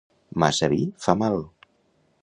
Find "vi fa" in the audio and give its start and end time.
0.73-1.15